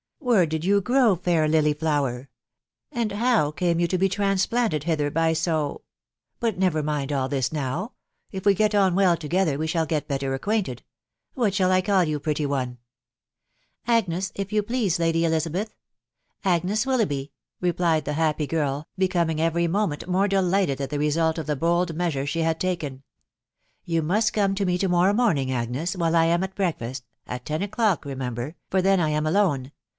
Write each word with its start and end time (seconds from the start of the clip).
•Where 0.33 0.45
did 0.47 0.65
you 0.65 0.81
grow, 0.81 1.15
fair 1.15 1.47
lily 1.47 1.73
flower?..•. 1.73 2.19
And 2.91 3.11
how 3.11 3.51
came 3.51 3.79
you 3.79 3.87
to 3.87 3.97
be 3.97 4.09
transplanted 4.09 4.85
hither 4.85 5.11
by 5.11 5.33
so 5.33 5.59
•••.But 6.39 6.57
never 6.57 6.81
mind 6.81 7.11
all 7.11 7.27
this 7.27 7.51
now; 7.51 7.93
if 8.31 8.45
we 8.45 8.55
get 8.55 8.73
on 8.73 8.95
well 8.95 9.15
together 9.17 9.57
we 9.57 9.67
shall 9.67 9.85
get 9.85 10.07
better 10.07 10.33
acquainted. 10.33 10.83
What 11.33 11.53
shall 11.53 11.71
I 11.71 11.81
call 11.81 12.03
you, 12.03 12.19
pretty 12.19 12.45
one?"" 12.45 12.77
Agnes, 13.87 14.31
if 14.33 14.53
you 14.53 14.63
please, 14.63 14.97
Lady 14.99 15.25
Elizabeth.... 15.25 15.75
Agnes 16.45 16.85
Wit 16.85 16.99
loughby," 17.01 17.31
replied 17.59 18.05
the 18.05 18.13
happy 18.13 18.47
girl, 18.47 18.87
becoming 18.97 19.41
every 19.41 19.67
moment 19.67 20.07
more 20.07 20.27
delighted 20.27 20.81
at 20.81 20.89
the 20.89 20.99
result 20.99 21.37
of 21.37 21.45
the 21.47 21.55
bold 21.55 21.95
measure 21.95 22.25
she 22.25 22.39
had 22.41 22.59
taken*" 22.59 23.03
You 23.85 24.01
must 24.01 24.33
come 24.33 24.55
to 24.55 24.65
me 24.65 24.77
to 24.79 24.87
morrow 24.87 25.13
morning, 25.13 25.51
Agnes, 25.51 25.95
while 25.95 26.15
I 26.15 26.25
am 26.25 26.43
at 26.43 26.55
breakfast, 26.55 27.05
at 27.27 27.45
ten 27.45 27.61
o'clock 27.61 28.05
remember, 28.05 28.55
for 28.69 28.81
then 28.81 28.99
I 28.99 29.09
am 29.09 29.27
alone. 29.27 29.71